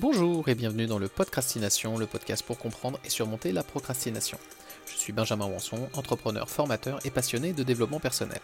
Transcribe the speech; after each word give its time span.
Bonjour 0.00 0.48
et 0.48 0.54
bienvenue 0.54 0.86
dans 0.86 1.00
le 1.00 1.08
Podcastination, 1.08 1.98
le 1.98 2.06
podcast 2.06 2.44
pour 2.44 2.58
comprendre 2.58 3.00
et 3.04 3.10
surmonter 3.10 3.50
la 3.50 3.64
procrastination. 3.64 4.38
Je 4.86 4.96
suis 4.96 5.12
Benjamin 5.12 5.46
Wanson, 5.46 5.88
entrepreneur, 5.94 6.48
formateur 6.48 7.04
et 7.04 7.10
passionné 7.10 7.52
de 7.52 7.64
développement 7.64 7.98
personnel. 7.98 8.40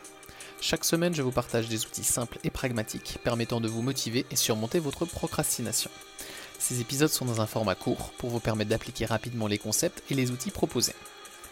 Chaque 0.61 0.85
semaine, 0.85 1.15
je 1.15 1.23
vous 1.23 1.31
partage 1.31 1.69
des 1.69 1.87
outils 1.87 2.03
simples 2.03 2.39
et 2.43 2.51
pragmatiques 2.51 3.19
permettant 3.23 3.61
de 3.61 3.69
vous 3.69 3.83
motiver 3.83 4.27
et 4.33 4.37
surmonter 4.37 4.81
votre 4.81 5.05
procrastination. 5.05 5.91
Ces 6.59 6.81
épisodes 6.81 7.11
sont 7.11 7.27
dans 7.27 7.41
un 7.41 7.47
format 7.47 7.77
court 7.77 8.13
pour 8.19 8.31
vous 8.31 8.41
permettre 8.41 8.71
d'appliquer 8.71 9.05
rapidement 9.05 9.47
les 9.47 9.59
concepts 9.59 10.03
et 10.11 10.15
les 10.15 10.33
outils 10.33 10.51
proposés. 10.51 10.95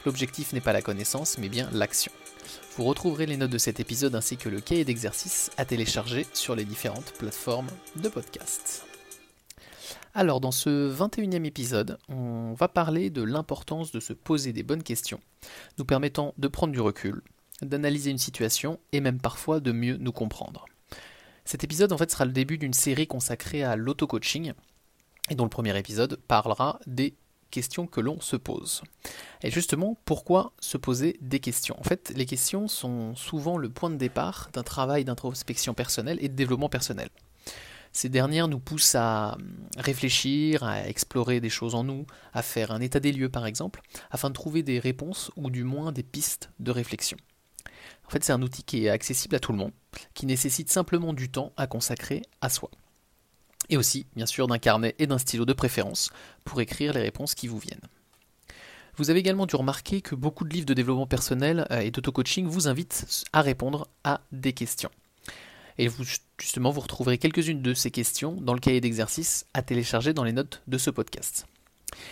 L'objectif 0.04 0.52
n'est 0.52 0.60
pas 0.60 0.72
la 0.72 0.82
connaissance, 0.82 1.38
mais 1.38 1.48
bien 1.48 1.68
l'action. 1.72 2.12
Vous 2.76 2.84
retrouverez 2.84 3.26
les 3.26 3.36
notes 3.36 3.50
de 3.50 3.58
cet 3.58 3.78
épisode 3.78 4.14
ainsi 4.14 4.36
que 4.36 4.48
le 4.48 4.60
cahier 4.60 4.84
d'exercice 4.84 5.50
à 5.56 5.64
télécharger 5.64 6.26
sur 6.32 6.56
les 6.56 6.64
différentes 6.64 7.12
plateformes 7.12 7.70
de 7.96 8.08
podcast. 8.08 8.84
Alors, 10.14 10.40
dans 10.40 10.50
ce 10.50 10.92
21e 10.92 11.44
épisode, 11.44 11.98
on 12.08 12.52
va 12.54 12.68
parler 12.68 13.10
de 13.10 13.22
l'importance 13.22 13.92
de 13.92 14.00
se 14.00 14.12
poser 14.12 14.52
des 14.52 14.62
bonnes 14.62 14.82
questions, 14.82 15.20
nous 15.78 15.84
permettant 15.84 16.34
de 16.36 16.48
prendre 16.48 16.72
du 16.72 16.80
recul, 16.80 17.22
d'analyser 17.62 18.10
une 18.10 18.18
situation 18.18 18.80
et 18.92 19.00
même 19.00 19.20
parfois 19.20 19.60
de 19.60 19.72
mieux 19.72 19.96
nous 19.96 20.12
comprendre. 20.12 20.66
Cet 21.44 21.64
épisode, 21.64 21.92
en 21.92 21.98
fait, 21.98 22.10
sera 22.10 22.24
le 22.24 22.32
début 22.32 22.58
d'une 22.58 22.74
série 22.74 23.06
consacrée 23.06 23.64
à 23.64 23.76
l'auto-coaching, 23.76 24.52
et 25.30 25.34
dont 25.34 25.44
le 25.44 25.50
premier 25.50 25.76
épisode 25.78 26.16
parlera 26.28 26.78
des 26.86 27.14
questions 27.52 27.86
que 27.86 28.00
l'on 28.00 28.20
se 28.20 28.34
pose. 28.34 28.82
Et 29.42 29.50
justement, 29.52 29.96
pourquoi 30.04 30.52
se 30.58 30.76
poser 30.76 31.16
des 31.20 31.38
questions? 31.38 31.78
En 31.78 31.84
fait, 31.84 32.12
les 32.16 32.26
questions 32.26 32.66
sont 32.66 33.14
souvent 33.14 33.56
le 33.56 33.68
point 33.68 33.90
de 33.90 33.96
départ 33.96 34.50
d'un 34.52 34.64
travail 34.64 35.04
d'introspection 35.04 35.74
personnelle 35.74 36.18
et 36.20 36.28
de 36.28 36.34
développement 36.34 36.68
personnel. 36.68 37.08
Ces 37.92 38.08
dernières 38.08 38.48
nous 38.48 38.58
poussent 38.58 38.94
à 38.94 39.36
réfléchir, 39.76 40.64
à 40.64 40.88
explorer 40.88 41.40
des 41.40 41.50
choses 41.50 41.74
en 41.74 41.84
nous, 41.84 42.06
à 42.32 42.42
faire 42.42 42.72
un 42.72 42.80
état 42.80 43.00
des 43.00 43.12
lieux 43.12 43.28
par 43.28 43.46
exemple, 43.46 43.82
afin 44.10 44.30
de 44.30 44.34
trouver 44.34 44.62
des 44.62 44.78
réponses 44.78 45.30
ou 45.36 45.50
du 45.50 45.62
moins 45.62 45.92
des 45.92 46.02
pistes 46.02 46.50
de 46.58 46.70
réflexion. 46.70 47.18
En 48.06 48.10
fait, 48.10 48.24
c'est 48.24 48.32
un 48.32 48.42
outil 48.42 48.62
qui 48.62 48.86
est 48.86 48.90
accessible 48.90 49.36
à 49.36 49.40
tout 49.40 49.52
le 49.52 49.58
monde, 49.58 49.72
qui 50.14 50.26
nécessite 50.26 50.70
simplement 50.70 51.12
du 51.12 51.30
temps 51.30 51.52
à 51.56 51.66
consacrer 51.66 52.22
à 52.40 52.48
soi. 52.48 52.70
Et 53.68 53.76
aussi, 53.76 54.06
bien 54.16 54.26
sûr, 54.26 54.46
d'un 54.46 54.58
carnet 54.58 54.94
et 54.98 55.06
d'un 55.06 55.18
stylo 55.18 55.44
de 55.44 55.52
préférence 55.52 56.10
pour 56.44 56.60
écrire 56.60 56.92
les 56.92 57.00
réponses 57.00 57.34
qui 57.34 57.48
vous 57.48 57.58
viennent. 57.58 57.88
Vous 58.96 59.08
avez 59.08 59.20
également 59.20 59.46
dû 59.46 59.56
remarquer 59.56 60.02
que 60.02 60.14
beaucoup 60.14 60.44
de 60.44 60.52
livres 60.52 60.66
de 60.66 60.74
développement 60.74 61.06
personnel 61.06 61.66
euh, 61.70 61.80
et 61.80 61.90
d'auto-coaching 61.90 62.46
vous 62.46 62.68
invitent 62.68 63.26
à 63.32 63.40
répondre 63.40 63.88
à 64.04 64.20
des 64.32 64.52
questions. 64.52 64.90
Et 65.78 65.88
vous, 65.88 66.04
justement, 66.38 66.70
vous 66.70 66.80
retrouverez 66.80 67.16
quelques-unes 67.16 67.62
de 67.62 67.72
ces 67.72 67.90
questions 67.90 68.32
dans 68.32 68.52
le 68.52 68.60
cahier 68.60 68.82
d'exercice 68.82 69.46
à 69.54 69.62
télécharger 69.62 70.12
dans 70.12 70.24
les 70.24 70.32
notes 70.32 70.62
de 70.66 70.76
ce 70.76 70.90
podcast. 70.90 71.46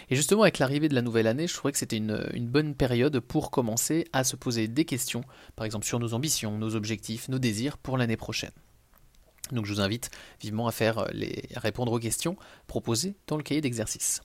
Et 0.08 0.16
justement, 0.16 0.42
avec 0.42 0.58
l'arrivée 0.58 0.88
de 0.88 0.94
la 0.94 1.02
nouvelle 1.02 1.26
année, 1.26 1.46
je 1.46 1.54
trouvais 1.54 1.72
que 1.72 1.78
c'était 1.78 1.96
une, 1.96 2.48
bonne 2.48 2.74
période 2.74 3.20
pour 3.20 3.50
commencer 3.50 4.06
à 4.12 4.24
se 4.24 4.36
poser 4.36 4.68
des 4.68 4.84
questions, 4.84 5.22
par 5.56 5.66
exemple 5.66 5.86
sur 5.86 5.98
nos 5.98 6.14
ambitions, 6.14 6.58
nos 6.58 6.74
objectifs, 6.74 7.28
nos 7.28 7.38
désirs 7.38 7.78
pour 7.78 7.98
l'année 7.98 8.16
prochaine. 8.16 8.50
Donc 9.52 9.66
je 9.66 9.74
vous 9.74 9.80
invite 9.80 10.10
vivement 10.40 10.66
à 10.66 10.72
faire 10.72 11.06
les, 11.12 11.48
répondre 11.56 11.92
aux 11.92 11.98
questions 11.98 12.36
proposées 12.66 13.14
dans 13.26 13.36
le 13.36 13.42
cahier 13.42 13.60
d'exercice. 13.60 14.22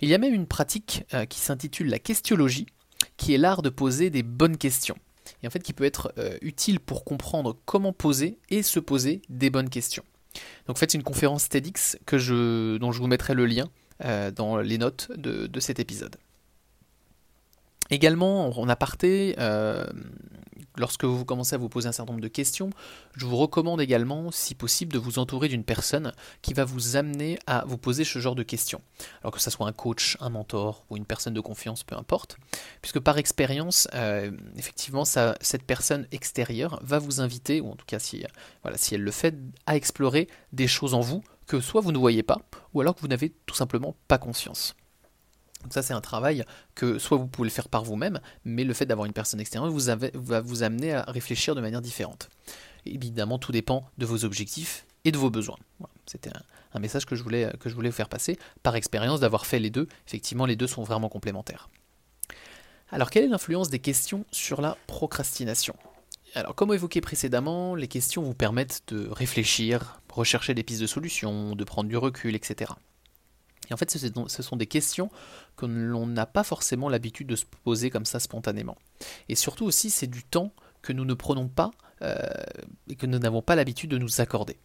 Il 0.00 0.08
y 0.08 0.14
a 0.14 0.18
même 0.18 0.34
une 0.34 0.46
pratique 0.46 1.04
euh, 1.14 1.24
qui 1.24 1.38
s'intitule 1.38 1.88
la 1.88 1.98
questiologie, 1.98 2.66
qui 3.16 3.34
est 3.34 3.38
l'art 3.38 3.62
de 3.62 3.70
poser 3.70 4.10
des 4.10 4.22
bonnes 4.22 4.56
questions 4.56 4.96
et 5.42 5.46
en 5.46 5.50
fait 5.50 5.60
qui 5.60 5.72
peut 5.72 5.84
être 5.84 6.12
euh, 6.18 6.36
utile 6.42 6.80
pour 6.80 7.04
comprendre 7.04 7.56
comment 7.64 7.92
poser 7.92 8.38
et 8.50 8.62
se 8.62 8.80
poser 8.80 9.22
des 9.28 9.50
bonnes 9.50 9.70
questions. 9.70 10.04
Donc 10.66 10.78
faites 10.78 10.94
une 10.94 11.02
conférence 11.02 11.48
TEDx 11.48 11.96
que 12.06 12.18
je, 12.18 12.76
dont 12.78 12.92
je 12.92 12.98
vous 12.98 13.06
mettrai 13.06 13.34
le 13.34 13.46
lien 13.46 13.68
euh, 14.04 14.30
dans 14.30 14.58
les 14.58 14.78
notes 14.78 15.10
de, 15.16 15.60
cet 15.60 15.78
épisode. 15.78 16.16
Également, 17.90 18.48
en 18.58 18.68
aparté, 18.68 19.36
euh, 19.38 19.86
lorsque 20.76 21.04
vous 21.04 21.24
commencez 21.24 21.54
à 21.54 21.58
vous 21.58 21.68
poser 21.68 21.88
un 21.88 21.92
certain 21.92 22.12
nombre 22.12 22.22
de 22.22 22.28
questions, 22.28 22.70
je 23.14 23.26
vous 23.26 23.36
recommande 23.36 23.80
également, 23.80 24.30
si 24.30 24.54
possible, 24.54 24.92
de 24.92 24.98
vous 24.98 25.18
entourer 25.18 25.48
d'une 25.48 25.64
personne 25.64 26.12
qui 26.42 26.54
va 26.54 26.64
vous 26.64 26.96
amener 26.96 27.38
à 27.46 27.64
vous 27.66 27.78
poser 27.78 28.04
ce 28.04 28.18
genre 28.18 28.34
de 28.34 28.42
questions. 28.42 28.80
Alors 29.22 29.32
que 29.32 29.40
ce 29.40 29.50
soit 29.50 29.66
un 29.66 29.72
coach, 29.72 30.16
un 30.20 30.30
mentor 30.30 30.84
ou 30.90 30.96
une 30.96 31.04
personne 31.04 31.34
de 31.34 31.40
confiance, 31.40 31.84
peu 31.84 31.96
importe. 31.96 32.36
Puisque 32.82 33.00
par 33.00 33.18
expérience, 33.18 33.88
euh, 33.94 34.30
effectivement, 34.56 35.04
cette 35.04 35.64
personne 35.66 36.06
extérieure 36.12 36.80
va 36.82 36.98
vous 36.98 37.20
inviter, 37.20 37.60
ou 37.60 37.70
en 37.70 37.76
tout 37.76 37.86
cas 37.86 37.98
si, 37.98 38.24
elle 38.92 39.02
le 39.02 39.10
fait, 39.10 39.34
à 39.66 39.76
explorer 39.76 40.28
des 40.52 40.66
choses 40.66 40.94
en 40.94 41.00
vous 41.00 41.22
que 41.46 41.60
soit 41.60 41.80
vous 41.80 41.92
ne 41.92 41.98
voyez 41.98 42.22
pas, 42.22 42.38
ou 42.72 42.80
alors 42.80 42.94
que 42.94 43.00
vous 43.00 43.08
n'avez 43.08 43.30
tout 43.46 43.54
simplement 43.54 43.94
pas 44.08 44.18
conscience. 44.18 44.74
Donc 45.64 45.72
ça 45.72 45.82
c'est 45.82 45.94
un 45.94 46.00
travail 46.00 46.44
que 46.74 46.98
soit 46.98 47.18
vous 47.18 47.26
pouvez 47.26 47.48
le 47.48 47.52
faire 47.52 47.68
par 47.68 47.82
vous-même, 47.82 48.20
mais 48.44 48.64
le 48.64 48.74
fait 48.74 48.86
d'avoir 48.86 49.06
une 49.06 49.12
personne 49.12 49.40
extérieure 49.40 49.70
vous 49.70 49.88
va 50.14 50.40
vous 50.40 50.62
amener 50.62 50.92
à 50.92 51.02
réfléchir 51.02 51.54
de 51.54 51.60
manière 51.60 51.80
différente. 51.80 52.28
évidemment 52.86 53.38
tout 53.38 53.50
dépend 53.50 53.88
de 53.98 54.06
vos 54.06 54.24
objectifs 54.24 54.86
et 55.04 55.10
de 55.10 55.18
vos 55.18 55.30
besoins. 55.30 55.56
C'était 56.06 56.30
un, 56.74 56.80
message 56.80 57.06
que 57.06 57.16
je, 57.16 57.22
voulais, 57.22 57.50
que 57.60 57.68
je 57.68 57.74
voulais 57.74 57.88
vous 57.88 57.96
faire 57.96 58.08
passer 58.08 58.38
par 58.62 58.76
expérience 58.76 59.20
d'avoir 59.20 59.46
fait 59.46 59.58
les 59.58 59.70
deux. 59.70 59.88
Effectivement 60.06 60.46
les 60.46 60.56
deux 60.56 60.66
sont 60.66 60.82
vraiment 60.82 61.08
complémentaires. 61.08 61.68
Alors 62.90 63.10
quelle 63.10 63.24
est 63.24 63.28
l'influence 63.28 63.70
des 63.70 63.78
questions 63.78 64.24
sur 64.30 64.60
la 64.60 64.76
procrastination? 64.86 65.74
Alors, 66.36 66.56
comme 66.56 66.74
évoqué 66.74 67.00
précédemment, 67.00 67.76
les 67.76 67.86
questions 67.86 68.20
vous 68.20 68.34
permettent 68.34 68.82
de 68.88 69.08
réfléchir, 69.08 70.00
rechercher 70.12 70.52
des 70.52 70.64
pistes 70.64 70.80
de 70.80 70.88
solutions, 70.88 71.54
de 71.54 71.62
prendre 71.62 71.88
du 71.88 71.96
recul, 71.96 72.34
etc. 72.34 72.72
Et 73.70 73.74
en 73.74 73.76
fait, 73.76 73.90
ce 73.90 74.42
sont 74.42 74.56
des 74.56 74.66
questions 74.66 75.10
que 75.56 75.66
l'on 75.66 76.06
n'a 76.06 76.26
pas 76.26 76.44
forcément 76.44 76.88
l'habitude 76.88 77.26
de 77.26 77.36
se 77.36 77.44
poser 77.64 77.90
comme 77.90 78.04
ça 78.04 78.20
spontanément. 78.20 78.76
Et 79.28 79.34
surtout 79.34 79.64
aussi, 79.64 79.90
c'est 79.90 80.06
du 80.06 80.22
temps 80.22 80.52
que 80.82 80.92
nous 80.92 81.04
ne 81.04 81.14
prenons 81.14 81.48
pas 81.48 81.70
euh, 82.02 82.16
et 82.88 82.96
que 82.96 83.06
nous 83.06 83.18
n'avons 83.18 83.42
pas 83.42 83.54
l'habitude 83.54 83.90
de 83.90 83.98
nous 83.98 84.20
accorder. 84.20 84.56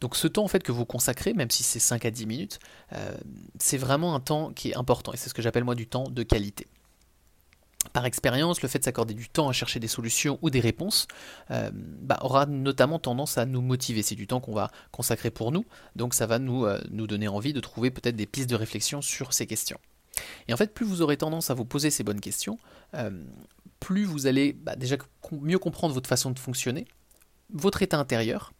Donc 0.00 0.16
ce 0.16 0.26
temps 0.26 0.42
en 0.42 0.48
fait 0.48 0.62
que 0.62 0.72
vous 0.72 0.84
consacrez, 0.84 1.32
même 1.32 1.50
si 1.50 1.62
c'est 1.62 1.78
5 1.78 2.04
à 2.04 2.10
10 2.10 2.26
minutes, 2.26 2.58
euh, 2.92 3.14
c'est 3.60 3.76
vraiment 3.76 4.14
un 4.16 4.20
temps 4.20 4.52
qui 4.52 4.70
est 4.70 4.76
important 4.76 5.12
et 5.12 5.16
c'est 5.16 5.28
ce 5.28 5.34
que 5.34 5.42
j'appelle 5.42 5.62
moi 5.62 5.76
du 5.76 5.86
temps 5.86 6.04
de 6.04 6.22
qualité 6.24 6.66
par 7.92 8.06
expérience, 8.06 8.62
le 8.62 8.68
fait 8.68 8.78
de 8.78 8.84
s'accorder 8.84 9.14
du 9.14 9.28
temps 9.28 9.48
à 9.48 9.52
chercher 9.52 9.80
des 9.80 9.88
solutions 9.88 10.38
ou 10.42 10.50
des 10.50 10.60
réponses 10.60 11.06
euh, 11.50 11.70
bah, 11.74 12.18
aura 12.22 12.46
notamment 12.46 12.98
tendance 12.98 13.38
à 13.38 13.46
nous 13.46 13.60
motiver. 13.60 14.02
C'est 14.02 14.14
du 14.14 14.26
temps 14.26 14.40
qu'on 14.40 14.54
va 14.54 14.70
consacrer 14.90 15.30
pour 15.30 15.52
nous, 15.52 15.64
donc 15.96 16.14
ça 16.14 16.26
va 16.26 16.38
nous, 16.38 16.64
euh, 16.64 16.80
nous 16.90 17.06
donner 17.06 17.28
envie 17.28 17.52
de 17.52 17.60
trouver 17.60 17.90
peut-être 17.90 18.16
des 18.16 18.26
pistes 18.26 18.48
de 18.48 18.56
réflexion 18.56 19.02
sur 19.02 19.32
ces 19.32 19.46
questions. 19.46 19.78
Et 20.48 20.54
en 20.54 20.56
fait, 20.56 20.74
plus 20.74 20.86
vous 20.86 21.02
aurez 21.02 21.16
tendance 21.16 21.50
à 21.50 21.54
vous 21.54 21.64
poser 21.64 21.90
ces 21.90 22.04
bonnes 22.04 22.20
questions, 22.20 22.58
euh, 22.94 23.10
plus 23.80 24.04
vous 24.04 24.26
allez 24.26 24.52
bah, 24.52 24.76
déjà 24.76 24.96
mieux 25.32 25.58
comprendre 25.58 25.94
votre 25.94 26.08
façon 26.08 26.30
de 26.30 26.38
fonctionner, 26.38 26.86
votre 27.52 27.82
état 27.82 27.98
intérieur, 27.98 28.52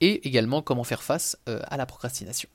et 0.00 0.26
également 0.26 0.62
comment 0.62 0.84
faire 0.84 1.02
face 1.02 1.36
à 1.46 1.76
la 1.76 1.84
procrastination. 1.84 2.48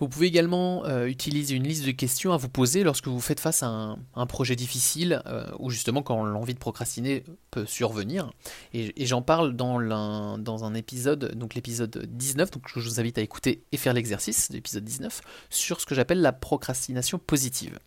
Vous 0.00 0.08
pouvez 0.08 0.26
également 0.26 0.84
euh, 0.84 1.06
utiliser 1.06 1.54
une 1.54 1.64
liste 1.64 1.84
de 1.84 1.90
questions 1.90 2.32
à 2.32 2.36
vous 2.36 2.48
poser 2.48 2.84
lorsque 2.84 3.08
vous 3.08 3.20
faites 3.20 3.40
face 3.40 3.62
à 3.62 3.96
un, 4.14 4.26
projet 4.26 4.56
difficile 4.56 5.22
euh, 5.26 5.46
ou 5.58 5.70
justement 5.70 6.02
quand 6.02 6.24
l'envie 6.24 6.54
de 6.54 6.58
procrastiner 6.58 7.24
peut 7.50 7.66
survenir. 7.66 8.30
Et, 8.74 9.06
j'en 9.06 9.22
parle 9.22 9.54
dans, 9.54 10.38
dans, 10.38 10.64
un 10.64 10.74
épisode, 10.74 11.34
donc 11.34 11.54
l'épisode 11.54 12.06
19, 12.10 12.50
donc 12.50 12.64
je 12.74 12.80
vous 12.80 13.00
invite 13.00 13.18
à 13.18 13.22
écouter 13.22 13.62
et 13.72 13.76
faire 13.76 13.94
l'exercice 13.94 14.50
de 14.50 14.56
l'épisode 14.56 14.84
19 14.84 15.20
sur 15.50 15.80
ce 15.80 15.86
que 15.86 15.94
j'appelle 15.94 16.20
la 16.20 16.32
procrastination 16.32 17.18
positive 17.18 17.78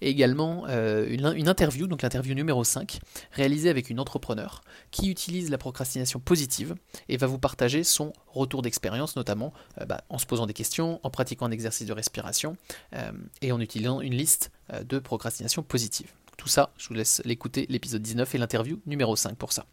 et 0.00 0.10
également 0.10 0.64
euh, 0.68 1.06
une, 1.08 1.48
interview, 1.48 1.86
donc 1.86 2.02
l'interview 2.02 2.34
numéro 2.34 2.64
5, 2.64 2.98
réalisée 3.32 3.70
avec 3.70 3.90
une 3.90 4.00
entrepreneur 4.00 4.62
qui 4.90 5.10
utilise 5.10 5.50
la 5.50 5.58
procrastination 5.58 6.20
positive 6.20 6.74
et 7.08 7.16
va 7.16 7.26
vous 7.26 7.38
partager 7.38 7.84
son 7.84 8.12
retour 8.28 8.62
d'expérience, 8.62 9.16
notamment 9.16 9.52
euh, 9.80 9.86
bah, 9.86 10.02
en 10.08 10.18
se 10.18 10.26
posant 10.26 10.46
des 10.46 10.54
questions, 10.54 11.00
en 11.02 11.10
pratiquant 11.10 11.46
un 11.46 11.50
exercice 11.50 11.86
de 11.86 11.92
respiration 11.92 12.56
euh, 12.94 13.12
et 13.42 13.52
en 13.52 13.60
utilisant 13.60 14.00
une 14.00 14.14
liste 14.14 14.50
de 14.84 14.98
procrastination 14.98 15.62
positive. 15.62 16.12
Tout 16.36 16.48
ça, 16.48 16.72
je 16.76 16.88
vous 16.88 16.94
laisse 16.94 17.22
l'écouter, 17.24 17.66
l'épisode 17.68 18.02
19 18.02 18.34
et 18.34 18.38
l'interview 18.38 18.80
numéro 18.84 19.14
5 19.14 19.36
pour 19.36 19.52
ça. 19.52 19.64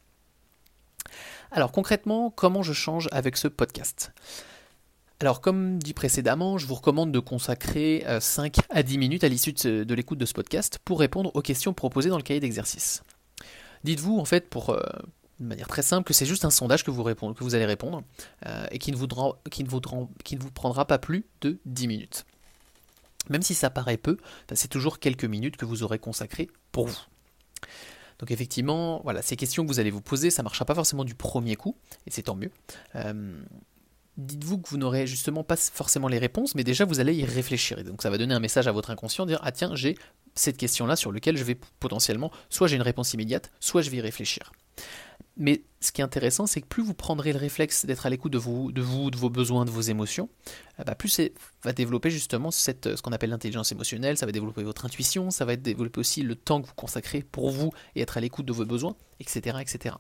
Alors 1.52 1.72
concrètement, 1.72 2.30
comment 2.30 2.64
je 2.64 2.74
change 2.74 3.10
avec 3.12 3.38
ce 3.38 3.48
podcast? 3.48 4.14
Alors 5.24 5.40
comme 5.40 5.80
dit 5.80 5.94
précédemment, 5.94 6.58
je 6.58 6.68
vous 6.68 6.76
recommande 6.76 7.14
de 7.14 7.20
consacrer 7.20 8.06
5 8.20 8.58
euh, 8.58 8.62
à 8.70 8.84
10 8.84 8.98
minutes 8.98 9.24
à 9.24 9.30
l'issue 9.30 9.54
de, 9.54 9.94
l'écoute 9.94 10.18
de 10.18 10.26
ce 10.26 10.34
podcast 10.34 10.80
pour 10.84 11.00
répondre 11.00 11.32
aux 11.34 11.42
questions 11.42 11.74
proposées 11.74 12.10
dans 12.10 12.18
le 12.18 12.24
cahier 12.24 12.42
d'exercice. 12.42 13.04
Dites-vous 13.86 14.20
en 14.20 14.26
fait 14.26 14.50
pour... 14.50 14.72
Euh, 14.72 14.82
de 15.40 15.46
manière 15.46 15.70
très 15.70 15.82
simple, 15.82 16.06
que 16.06 16.14
c'est 16.14 16.26
juste 16.26 16.44
un 16.44 16.50
sondage 16.50 16.84
que 16.84 16.92
vous, 16.92 17.08
allez 17.08 17.66
répondre 17.66 18.04
euh, 18.46 18.66
et 18.70 18.80
qui 18.80 18.92
ne, 18.92 18.98
vous, 18.98 19.08
prendra 20.54 20.86
pas 20.86 21.00
plus 21.00 21.26
de 21.40 21.58
10 21.66 21.88
minutes. 21.88 22.26
Même 23.30 23.42
si 23.42 23.54
ça 23.54 23.70
paraît 23.70 23.98
peu, 23.98 24.18
ben, 24.50 24.56
c'est 24.56 24.68
toujours 24.68 25.00
quelques 25.00 25.26
minutes 25.26 25.56
que 25.56 25.64
vous 25.64 25.84
aurez 25.84 26.00
consacrées 26.00 26.50
pour 26.74 26.88
vous. 26.88 27.00
Donc 28.20 28.30
effectivement, 28.30 29.00
voilà, 29.04 29.22
ces 29.22 29.38
questions 29.38 29.64
que 29.64 29.70
vous 29.70 29.80
allez 29.80 29.92
vous 29.92 30.02
poser, 30.02 30.30
ça 30.30 30.42
ne 30.42 30.46
marchera 30.46 30.66
pas 30.66 30.76
forcément 30.76 31.06
du 31.06 31.16
premier 31.16 31.56
coup, 31.56 31.78
et 32.08 32.12
c'est 32.12 32.24
tant 32.24 32.36
mieux. 32.36 32.52
Dites-vous 34.18 34.60
que 34.60 34.70
vous 34.70 34.78
n'aurez 34.78 35.08
justement 35.08 35.44
pas 35.44 35.56
forcément 35.56 36.08
les 36.08 36.20
réponses, 36.20 36.56
mais 36.56 36.64
déjà 36.64 36.86
vous 36.86 37.00
allez 37.00 37.16
y 37.16 37.26
réfléchir. 37.26 37.80
Et 37.80 37.84
donc 37.84 38.02
ça 38.02 38.10
va 38.10 38.18
donner 38.18 38.34
un 38.34 38.40
message 38.40 38.68
à 38.68 38.72
votre 38.72 38.90
inconscient, 38.92 39.26
dire 39.26 39.40
ah 39.44 39.52
tiens 39.52 39.76
j'ai 39.76 39.98
cette 40.36 40.58
question-là 40.58 40.96
sur 40.96 41.12
laquelle 41.12 41.38
je 41.38 41.44
vais 41.44 41.58
potentiellement, 41.80 42.32
soit 42.50 42.68
j'ai 42.68 42.76
une 42.76 42.82
réponse 42.82 43.14
immédiate, 43.14 43.52
soit 43.60 43.82
je 43.82 43.90
vais 43.90 43.98
y 43.98 44.02
réfléchir. 44.02 44.52
Mais 45.36 45.64
ce 45.80 45.92
qui 45.92 46.02
est 46.02 46.04
intéressant, 46.04 46.46
c'est 46.46 46.62
que 46.62 46.68
plus 46.68 46.84
vous 46.84 46.94
prendrez 46.94 47.34
le 47.34 47.40
réflexe 47.40 47.86
d'être 47.86 48.06
à 48.06 48.10
l'écoute 48.10 48.32
de 48.32 48.38
vous, 48.38 48.72
de 48.72 48.82
vous, 48.82 49.10
de 49.10 49.18
vos 49.18 49.32
besoins, 49.32 49.66
de 49.66 49.72
vos 49.72 49.82
émotions, 49.82 50.30
euh, 50.80 50.84
bah 50.84 50.94
plus 50.94 51.10
ça 51.10 51.24
va 51.64 51.74
développer 51.74 52.12
justement 52.12 52.52
cette, 52.52 52.96
ce 52.96 53.02
qu'on 53.02 53.12
appelle 53.12 53.32
l'intelligence 53.32 53.72
émotionnelle, 53.72 54.18
ça 54.18 54.28
va 54.28 54.32
développer 54.32 54.64
votre 54.64 54.86
intuition, 54.86 55.32
ça 55.32 55.46
va 55.46 55.56
développer 55.56 56.00
aussi 56.00 56.22
le 56.22 56.36
temps 56.36 56.62
que 56.62 56.68
vous 56.68 56.76
consacrez 56.76 57.24
pour 57.24 57.50
vous 57.50 57.72
et 57.96 58.02
être 58.02 58.18
à 58.18 58.22
l'écoute 58.22 58.46
de 58.46 58.54
vos 58.54 58.66
besoins, 58.66 58.96
etc. 59.20 59.58
etc. 59.60 59.96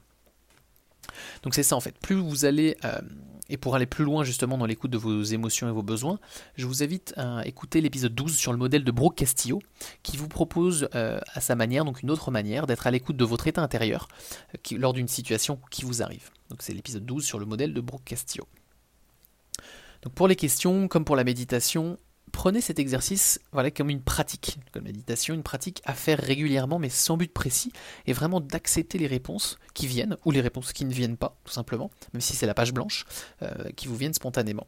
Donc 1.41 1.55
c'est 1.55 1.63
ça 1.63 1.75
en 1.75 1.81
fait. 1.81 1.97
Plus 1.99 2.15
vous 2.15 2.45
allez, 2.45 2.77
euh, 2.85 3.01
et 3.49 3.57
pour 3.57 3.75
aller 3.75 3.85
plus 3.85 4.05
loin 4.05 4.23
justement 4.23 4.57
dans 4.57 4.65
l'écoute 4.65 4.91
de 4.91 4.97
vos 4.97 5.21
émotions 5.21 5.67
et 5.67 5.71
vos 5.71 5.83
besoins, 5.83 6.19
je 6.55 6.65
vous 6.65 6.83
invite 6.83 7.13
à 7.17 7.45
écouter 7.45 7.81
l'épisode 7.81 8.15
12 8.15 8.35
sur 8.35 8.51
le 8.51 8.57
modèle 8.57 8.83
de 8.83 8.91
Brooke 8.91 9.15
Castillo, 9.15 9.61
qui 10.01 10.17
vous 10.17 10.29
propose 10.29 10.87
euh, 10.95 11.19
à 11.33 11.41
sa 11.41 11.55
manière, 11.55 11.83
donc 11.85 12.01
une 12.03 12.11
autre 12.11 12.31
manière, 12.31 12.67
d'être 12.67 12.87
à 12.87 12.91
l'écoute 12.91 13.17
de 13.17 13.25
votre 13.25 13.47
état 13.47 13.61
intérieur 13.61 14.07
euh, 14.55 14.77
lors 14.77 14.93
d'une 14.93 15.07
situation 15.07 15.59
qui 15.71 15.83
vous 15.83 16.01
arrive. 16.01 16.29
Donc 16.49 16.61
c'est 16.61 16.73
l'épisode 16.73 17.05
12 17.05 17.25
sur 17.25 17.39
le 17.39 17.45
modèle 17.45 17.73
de 17.73 17.81
Brooke 17.81 18.05
Castillo. 18.05 18.47
Donc 20.03 20.13
pour 20.13 20.27
les 20.27 20.35
questions, 20.35 20.87
comme 20.87 21.05
pour 21.05 21.15
la 21.15 21.23
méditation, 21.23 21.97
prenez 22.33 22.59
cet 22.59 22.79
exercice 22.79 23.39
voilà, 23.53 23.71
comme 23.71 23.89
une 23.89 24.01
pratique, 24.01 24.57
comme 24.73 24.83
méditation, 24.83 25.33
une 25.33 25.43
pratique 25.43 25.81
à 25.85 25.93
faire 25.93 26.19
régulièrement 26.19 26.79
mais 26.79 26.89
sans 26.89 27.15
but 27.15 27.31
précis, 27.31 27.71
et 28.05 28.11
vraiment 28.11 28.41
d'accepter 28.41 28.97
les 28.97 29.07
réponses 29.07 29.57
qui 29.73 29.87
viennent, 29.87 30.17
ou 30.25 30.31
les 30.31 30.41
réponses 30.41 30.73
qui 30.73 30.83
ne 30.83 30.91
viennent 30.91 31.15
pas, 31.15 31.37
tout 31.45 31.53
simplement, 31.53 31.89
même 32.11 32.19
si 32.19 32.35
c'est 32.35 32.47
la 32.47 32.53
page 32.53 32.73
blanche, 32.73 33.05
euh, 33.41 33.69
qui 33.77 33.87
vous 33.87 33.95
viennent 33.95 34.13
spontanément. 34.13 34.67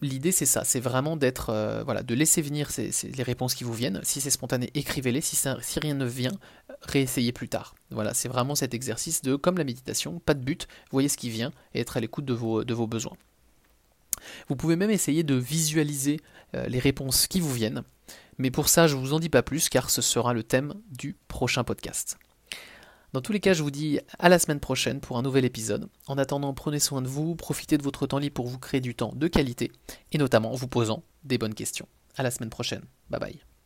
L'idée 0.00 0.30
c'est 0.30 0.46
ça, 0.46 0.62
c'est 0.62 0.78
vraiment 0.78 1.16
d'être, 1.16 1.50
euh, 1.50 1.82
voilà, 1.82 2.04
de 2.04 2.14
laisser 2.14 2.40
venir 2.40 2.70
les 2.76 3.22
réponses 3.24 3.54
qui 3.56 3.64
vous 3.64 3.74
viennent. 3.74 4.00
Si 4.04 4.20
c'est 4.20 4.30
spontané, 4.30 4.70
écrivez-les. 4.74 5.20
Si, 5.20 5.36
rien 5.80 5.94
ne 5.94 6.06
vient, 6.06 6.38
réessayez 6.82 7.32
plus 7.32 7.48
tard. 7.48 7.74
Voilà, 7.90 8.14
c'est 8.14 8.28
vraiment 8.28 8.54
cet 8.54 8.74
exercice 8.74 9.22
de, 9.22 9.34
comme 9.34 9.58
la 9.58 9.64
méditation, 9.64 10.20
pas 10.20 10.34
de 10.34 10.44
but, 10.44 10.68
voyez 10.92 11.08
ce 11.08 11.16
qui 11.16 11.30
vient 11.30 11.50
et 11.74 11.80
être 11.80 11.96
à 11.96 12.00
l'écoute 12.00 12.26
de 12.26 12.34
vos 12.34 12.86
besoins. 12.86 13.16
Vous 14.48 14.56
pouvez 14.56 14.76
même 14.76 14.90
essayer 14.90 15.22
de 15.22 15.34
visualiser 15.34 16.20
euh, 16.54 16.66
les 16.66 16.78
réponses 16.78 17.26
qui 17.26 17.40
vous 17.40 17.52
viennent, 17.52 17.82
mais 18.38 18.50
pour 18.50 18.68
ça 18.68 18.86
je 18.86 18.96
ne 18.96 19.00
vous 19.00 19.12
en 19.12 19.20
dis 19.20 19.28
pas 19.28 19.42
plus 19.42 19.68
car 19.68 19.90
ce 19.90 20.02
sera 20.02 20.32
le 20.32 20.42
thème 20.42 20.74
du 20.90 21.16
prochain 21.28 21.64
podcast. 21.64 22.18
Dans 23.14 23.22
tous 23.22 23.32
les 23.32 23.40
cas, 23.40 23.54
je 23.54 23.62
vous 23.62 23.70
dis 23.70 24.00
à 24.18 24.28
la 24.28 24.38
semaine 24.38 24.60
prochaine 24.60 25.00
pour 25.00 25.16
un 25.16 25.22
nouvel 25.22 25.46
épisode. 25.46 25.88
En 26.08 26.18
attendant, 26.18 26.52
prenez 26.52 26.78
soin 26.78 27.00
de 27.00 27.08
vous, 27.08 27.34
profitez 27.36 27.78
de 27.78 27.82
votre 27.82 28.06
temps 28.06 28.18
libre 28.18 28.34
pour 28.34 28.46
vous 28.46 28.58
créer 28.58 28.82
du 28.82 28.94
temps 28.94 29.12
de 29.14 29.28
qualité 29.28 29.72
et 30.12 30.18
notamment 30.18 30.52
en 30.52 30.56
vous 30.56 30.68
posant 30.68 31.02
des 31.24 31.38
bonnes 31.38 31.54
questions. 31.54 31.88
À 32.16 32.22
la 32.22 32.30
semaine 32.30 32.50
prochaine. 32.50 32.82
Bye 33.08 33.20
bye. 33.20 33.57